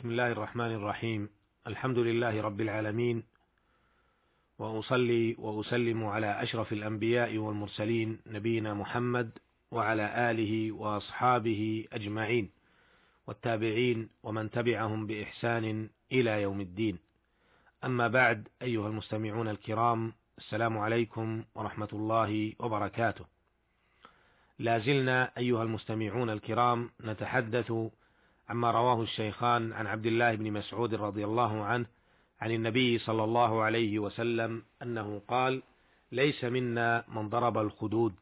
[0.00, 1.28] بسم الله الرحمن الرحيم.
[1.66, 3.22] الحمد لله رب العالمين.
[4.58, 9.38] وأصلي وأسلم على أشرف الأنبياء والمرسلين نبينا محمد
[9.70, 12.50] وعلى آله وأصحابه أجمعين.
[13.26, 16.98] والتابعين ومن تبعهم بإحسان إلى يوم الدين.
[17.84, 23.24] أما بعد أيها المستمعون الكرام السلام عليكم ورحمة الله وبركاته.
[24.58, 27.72] لا زلنا أيها المستمعون الكرام نتحدث
[28.50, 31.86] عما رواه الشيخان عن عبد الله بن مسعود رضي الله عنه
[32.40, 35.62] عن النبي صلى الله عليه وسلم أنه قال:
[36.12, 38.14] ليس منا من ضرب الخدود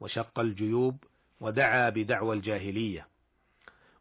[0.00, 1.04] وشق الجيوب
[1.40, 3.06] ودعا بدعوى الجاهلية.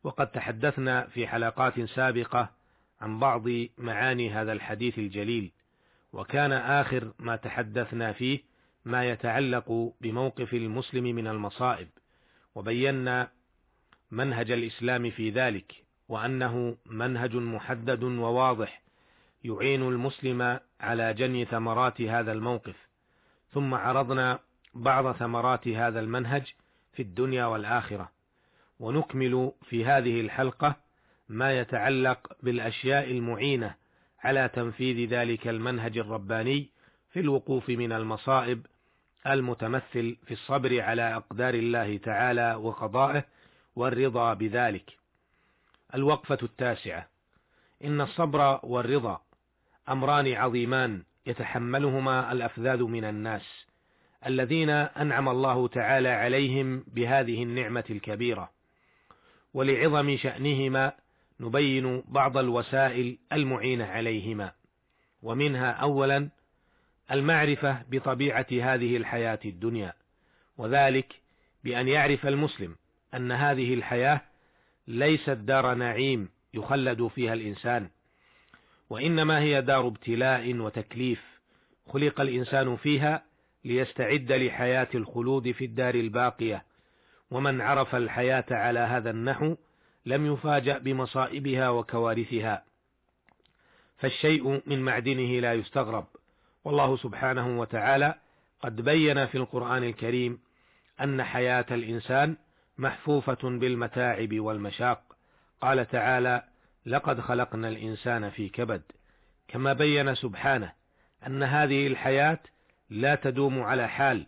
[0.03, 2.49] وقد تحدثنا في حلقات سابقة
[3.01, 3.43] عن بعض
[3.77, 5.51] معاني هذا الحديث الجليل،
[6.13, 8.39] وكان آخر ما تحدثنا فيه
[8.85, 11.87] ما يتعلق بموقف المسلم من المصائب،
[12.55, 13.29] وبينا
[14.11, 18.81] منهج الإسلام في ذلك وأنه منهج محدد وواضح
[19.43, 22.75] يعين المسلم على جني ثمرات هذا الموقف.
[23.53, 24.39] ثم عرضنا
[24.73, 26.53] بعض ثمرات هذا المنهج
[26.93, 28.09] في الدنيا والآخرة.
[28.79, 30.75] ونكمل في هذه الحلقة
[31.29, 33.75] ما يتعلق بالأشياء المعينة
[34.23, 36.69] على تنفيذ ذلك المنهج الرباني
[37.11, 38.65] في الوقوف من المصائب
[39.27, 43.25] المتمثل في الصبر على أقدار الله تعالى وقضائه
[43.79, 44.97] والرضا بذلك.
[45.95, 47.07] الوقفة التاسعة:
[47.83, 49.21] إن الصبر والرضا
[49.89, 53.65] أمران عظيمان يتحملهما الأفذاذ من الناس،
[54.25, 58.49] الذين أنعم الله تعالى عليهم بهذه النعمة الكبيرة.
[59.53, 60.91] ولعظم شأنهما
[61.39, 64.51] نبين بعض الوسائل المعينة عليهما.
[65.23, 66.29] ومنها أولا
[67.11, 69.93] المعرفة بطبيعة هذه الحياة الدنيا،
[70.57, 71.15] وذلك
[71.63, 72.75] بأن يعرف المسلم
[73.13, 74.21] أن هذه الحياة
[74.87, 77.89] ليست دار نعيم يخلد فيها الإنسان
[78.89, 81.21] وإنما هي دار ابتلاء وتكليف
[81.87, 83.23] خلق الإنسان فيها
[83.65, 86.65] ليستعد لحياة الخلود في الدار الباقية.
[87.31, 89.55] ومن عرف الحياة على هذا النحو
[90.05, 92.63] لم يفاجأ بمصائبها وكوارثها.
[93.97, 96.05] فالشيء من معدنه لا يستغرب.
[96.63, 98.15] والله سبحانه وتعالى
[98.61, 100.39] قد بين في القرآن الكريم
[101.01, 102.37] أن حياة الإنسان
[102.79, 105.01] محفوفة بالمتاعب والمشاق.
[105.61, 106.43] قال تعالى
[106.85, 108.81] لقد خلقنا الإنسان في كبد.
[109.47, 110.71] كما بين سبحانه
[111.27, 112.39] أن هذه الحياة
[112.89, 114.25] لا تدوم على حال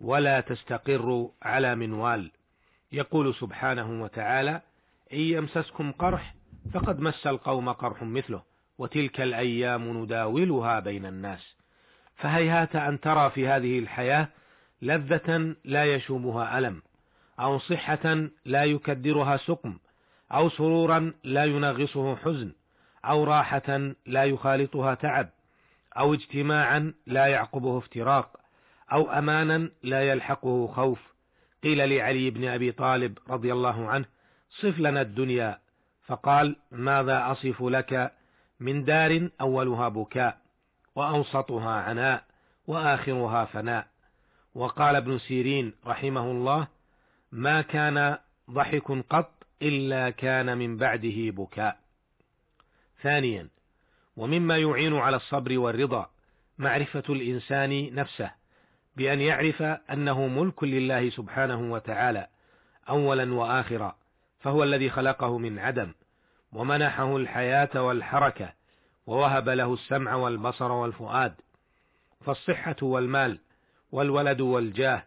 [0.00, 2.30] ولا تستقر على منوال.
[2.92, 4.60] يقول سبحانه وتعالى
[5.12, 6.34] إن يمسسكم قرح
[6.74, 8.42] فقد مس القوم قرح مثله
[8.78, 11.56] وتلك الأيام نداولها بين الناس.
[12.16, 14.28] فهيهات أن ترى في هذه الحياة
[14.82, 16.82] لذة لا يشوبها ألم.
[17.40, 19.78] أو صحة لا يكدرها سقم
[20.32, 22.52] أو سرورا لا ينغصه حزن
[23.04, 25.28] أو راحة لا يخالطها تعب
[25.98, 28.36] أو اجتماعا لا يعقبه افتراق
[28.92, 31.12] أو أمانا لا يلحقه خوف.
[31.62, 34.04] قيل لعلي بن أبي طالب رضي الله عنه
[34.50, 35.58] صف لنا الدنيا.
[36.06, 38.12] فقال ماذا أصف لك؟
[38.60, 40.38] من دار أولها بكاء
[40.94, 42.24] وأوسطها عناء
[42.66, 43.86] وآخرها فناء.
[44.54, 46.66] وقال ابن سيرين رحمه الله
[47.32, 48.18] ما كان
[48.50, 49.32] ضحك قط
[49.62, 51.78] إلا كان من بعده بكاء.
[53.02, 53.48] ثانيا
[54.16, 56.10] ومما يعين على الصبر والرضا
[56.58, 58.30] معرفة الإنسان نفسه
[58.96, 62.26] بأن يعرف أنه ملك لله سبحانه وتعالى
[62.88, 63.96] أولا وآخرا
[64.40, 65.92] فهو الذي خلقه من عدم
[66.52, 68.52] ومنحه الحياة والحركة
[69.06, 71.34] ووهب له السمع والبصر والفؤاد
[72.24, 73.38] فالصحة والمال
[73.92, 75.04] والولد والجاه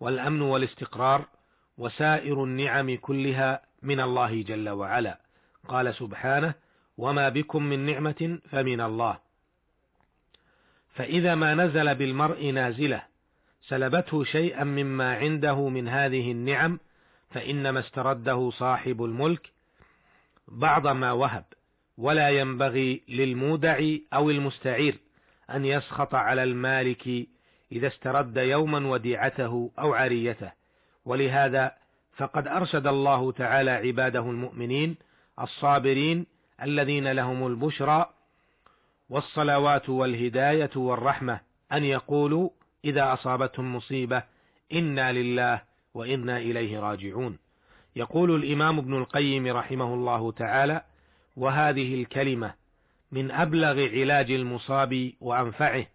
[0.00, 1.26] والأمن والاستقرار
[1.78, 5.18] وسائر النعم كلها من الله جل وعلا.
[5.68, 6.54] قال سبحانه
[6.98, 9.18] وما بكم من نعمة فمن الله.
[10.94, 13.02] فإذا ما نزل بالمرء نازلة
[13.68, 16.80] سلبته شيئا مما عنده من هذه النعم
[17.30, 19.52] فإنما استرده صاحب الملك
[20.48, 21.44] بعض ما وهب.
[21.98, 23.80] ولا ينبغي للمودع
[24.12, 24.98] أو المستعير
[25.50, 27.28] أن يسخط على المالك
[27.72, 30.57] إذا استرد يوما وديعته أو عريته.
[31.08, 31.72] ولهذا
[32.16, 34.96] فقد أرشد الله تعالى عباده المؤمنين
[35.40, 36.26] الصابرين
[36.62, 38.10] الذين لهم البشرى
[39.10, 41.40] والصلوات والهداية والرحمة
[41.72, 42.50] أن يقولوا
[42.84, 44.22] إذا أصابتهم مصيبة
[44.72, 45.62] إنا لله
[45.94, 47.38] وإنا إليه راجعون.
[47.96, 50.82] يقول الإمام ابن القيم رحمه الله تعالى
[51.36, 52.54] وهذه الكلمة
[53.12, 55.86] من أبلغ علاج المصاب وأنفعه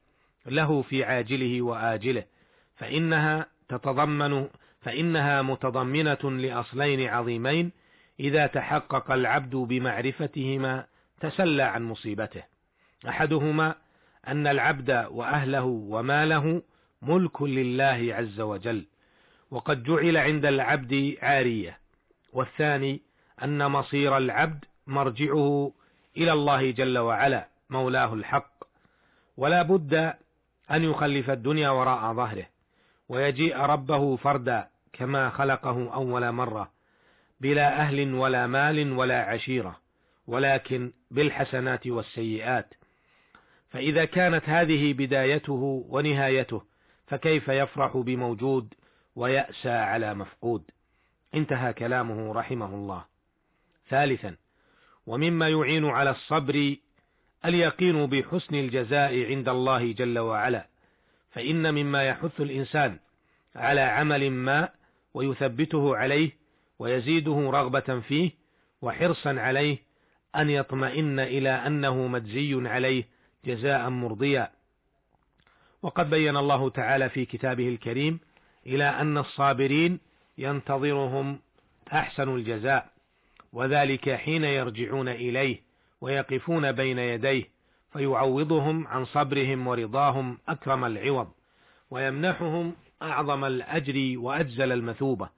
[0.46, 2.24] له في عاجله وآجله
[2.76, 4.48] فإنها تتضمن
[4.84, 7.72] فإنها متضمنة لأصلين عظيمين
[8.20, 10.86] إذا تحقق العبد بمعرفتهما
[11.20, 12.44] تسلى عن مصيبته.
[13.08, 13.76] أحدهما
[14.28, 16.62] أن العبد وأهله وماله
[17.02, 18.86] ملك لله عز وجل
[19.52, 21.78] وقد جعل عند العبد عارية.
[22.34, 23.02] والثاني
[23.44, 25.72] أن مصير العبد مرجعه
[26.18, 28.54] إلى الله جل وعلا مولاه الحق.
[29.38, 29.94] ولا بد
[30.72, 32.46] أن يخلف الدنيا وراء ظهره
[33.10, 36.72] ويجيء ربه فردا كما خلقه أول مرة
[37.40, 39.80] بلا أهل ولا مال ولا عشيرة
[40.28, 42.74] ولكن بالحسنات والسيئات.
[43.70, 46.62] فإذا كانت هذه بدايته ونهايته
[47.08, 48.74] فكيف يفرح بموجود
[49.16, 50.64] ويأسى على مفقود؟
[51.36, 53.06] انتهى كلامه رحمه الله.
[53.90, 54.36] ثالثا
[55.08, 56.76] ومما يعين على الصبر
[57.46, 60.68] اليقين بحسن الجزاء عند الله جل وعلا.
[61.32, 63.00] فإن مما يحث الإنسان
[63.56, 64.70] على عمل ما
[65.14, 66.32] ويثبته عليه
[66.80, 68.32] ويزيده رغبة فيه
[68.82, 69.78] وحرصا عليه
[70.36, 73.04] أن يطمئن إلى أنه مجزي عليه
[73.46, 74.52] جزاء مرضيا.
[75.82, 78.20] وقد بين الله تعالى في كتابه الكريم
[78.66, 80.00] إلى أن الصابرين
[80.38, 81.40] ينتظرهم
[81.94, 82.90] أحسن الجزاء
[83.54, 85.62] وذلك حين يرجعون إليه
[86.02, 87.44] ويقفون بين يديه
[87.94, 91.32] فيعوضهم عن صبرهم ورضاهم أكرم العوض
[91.92, 95.30] ويمنحهم أعظم الأجر وأجزل المثوبة.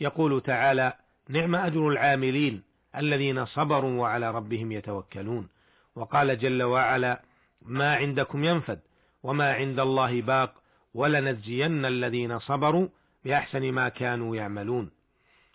[0.00, 0.92] يقول تعالى
[1.28, 2.62] نعم أجر العاملين
[2.96, 5.48] الذين صبروا وعلى ربهم يتوكلون.
[5.96, 7.22] وقال جل وعلا
[7.62, 8.80] ما عندكم ينفد
[9.22, 10.54] وما عند الله باق
[10.94, 12.88] ولنجزين الذين صبروا
[13.24, 14.90] بأحسن ما كانوا يعملون.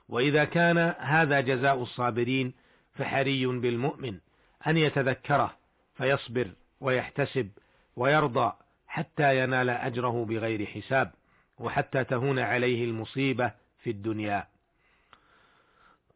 [0.09, 2.53] وإذا كان هذا جزاء الصابرين
[2.93, 4.17] فحري بالمؤمن
[4.67, 5.53] أن يتذكره
[5.95, 6.51] فيصبر
[6.81, 7.49] ويحتسب
[7.95, 8.53] ويرضى
[8.87, 11.11] حتى ينال أجره بغير حساب.
[11.59, 13.51] وحتى تهون عليه المصيبة
[13.83, 14.47] في الدنيا.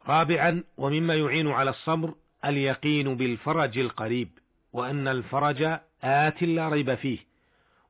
[0.07, 2.13] رابعا ومما يعين على الصبر
[2.45, 4.29] اليقين بالفرج القريب
[4.73, 7.19] وأن الفرج آت لا ريب فيه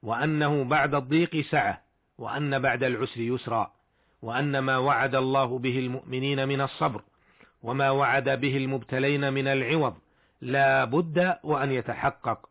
[0.03, 1.81] وأنه بعد الضيق سعة
[2.17, 3.71] وأن بعد العسر يسرا
[4.21, 7.01] وأن ما وعد الله به المؤمنين من الصبر
[7.63, 9.97] وما وعد به المبتلين من العوض
[10.41, 12.49] لا بد وأن يتحقق.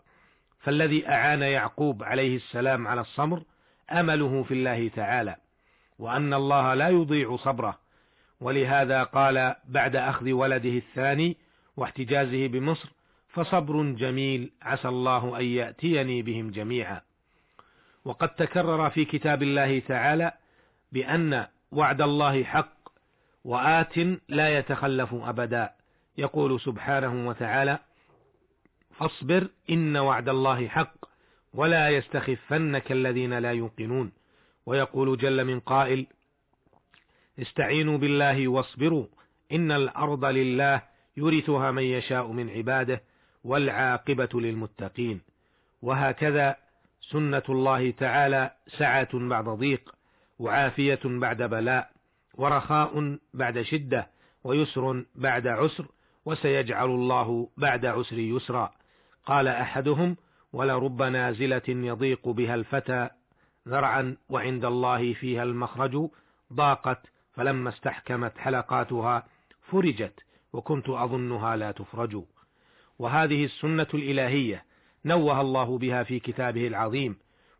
[0.60, 3.43] فالذي أعان يعقوب عليه السلام على الصبر
[3.90, 5.37] أمله في الله تعالى
[5.99, 7.79] وأن الله لا يضيع صبره.
[8.40, 11.37] ولهذا قال بعد أخذ ولده الثاني
[11.76, 12.88] واحتجازه بمصر
[13.29, 17.00] فصبر جميل عسى الله أن يأتيني بهم جميعا.
[18.05, 20.32] وقد تكرر في كتاب الله تعالى
[20.93, 22.73] بأن وعد الله حق
[23.44, 25.73] وآت لا يتخلف أبدا.
[26.19, 27.78] يقول سبحانه وتعالى
[28.93, 30.94] فاصبر إن وعد الله حق
[31.54, 34.12] ولا يستخفنك الذين لا يوقنون.
[34.66, 36.06] ويقول جل من قائل
[37.38, 39.06] استعينوا بالله واصبروا
[39.52, 40.82] إن الأرض لله
[41.16, 43.02] يورثها من يشاء من عباده
[43.44, 45.20] والعاقبة للمتقين.
[45.82, 46.56] وهكذا
[47.00, 49.94] سنة الله تعالى سعة بعد ضيق
[50.38, 51.90] وعافية بعد بلاء
[52.34, 54.08] ورخاء بعد شدة
[54.44, 55.87] ويسر بعد عسر
[56.25, 58.72] وسيجعل الله بعد عسر يسرا.
[59.26, 60.16] قال أحدهم
[60.52, 63.10] ولرب نازلة يضيق بها الفتى
[63.69, 66.08] ذرعا وعند الله فيها المخرج
[66.52, 66.99] ضاقت
[67.32, 69.26] فلما استحكمت حلقاتها
[69.62, 70.20] فرجت
[70.52, 72.25] وكنت أظنها لا تفرج.
[72.99, 74.64] وهذه السنة الإلهية
[75.04, 77.16] نوه الله بها في كتابه العظيم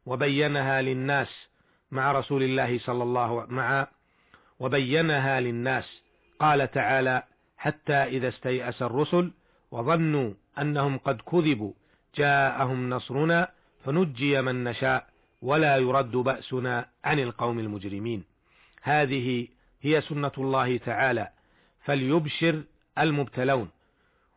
[0.07, 1.49] وبينها للناس
[1.91, 3.89] مع رسول الله صلى الله مع
[4.61, 6.03] وبينها للناس.
[6.41, 7.23] قال تعالى
[7.57, 9.33] حتى إذا استيأس الرسل
[9.71, 11.73] وظنوا أنهم قد كذبوا
[12.17, 13.49] جاءهم نصرنا
[13.85, 15.07] فنجي من نشاء
[15.43, 18.25] ولا يرد بأسنا عن القوم المجرمين.
[18.83, 19.49] هذه
[19.83, 21.29] هي سنة الله تعالى
[21.85, 22.63] فليبشر
[22.99, 23.71] المبتلون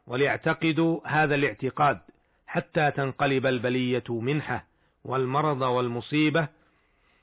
[0.07, 1.99] وليعتقدوا هذا الاعتقاد
[2.47, 4.65] حتى تنقلب البلية منحة
[5.03, 6.47] والمرض والمصيبة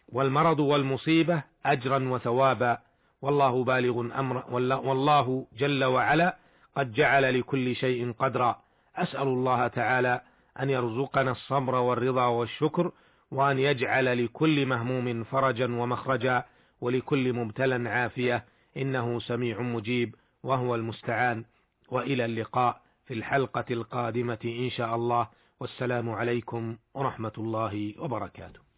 [0.09, 2.79] والمرض والمصيبة أجرا وثوابا.
[3.23, 4.45] والله بالغ أمر
[4.87, 6.37] والله جل وعلا
[6.77, 8.63] قد جعل لكل شيء قدرا.
[8.97, 10.21] أسأل الله تعالى
[10.61, 12.93] أن يرزقنا الصبر والرضا والشكر
[13.31, 16.45] وأن يجعل لكل مهموم فرجا ومخرجا
[16.81, 18.45] ولكل مبتلى عافية.
[18.77, 21.45] إنه سميع مجيب وهو المستعان.
[21.89, 25.29] وإلى اللقاء في الحلقة القادمة إن شاء الله.
[25.61, 28.72] والسلام عليكم ورحمة الله وبركاته.